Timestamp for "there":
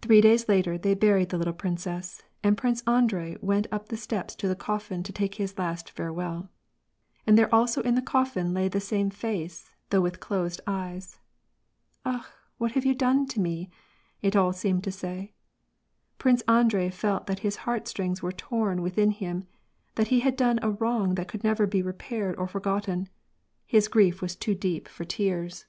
7.36-7.52